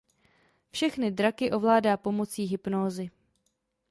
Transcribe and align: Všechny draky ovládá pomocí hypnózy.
Všechny 0.71 1.11
draky 1.11 1.51
ovládá 1.51 1.97
pomocí 1.97 2.43
hypnózy. 2.43 3.09